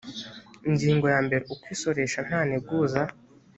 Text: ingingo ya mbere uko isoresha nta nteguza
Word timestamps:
ingingo 0.69 1.05
ya 1.13 1.19
mbere 1.25 1.43
uko 1.53 1.65
isoresha 1.75 2.19
nta 2.27 2.39
nteguza 2.47 3.01